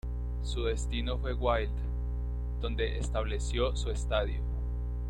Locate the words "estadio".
3.91-4.41